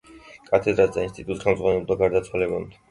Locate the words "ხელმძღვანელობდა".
1.47-2.03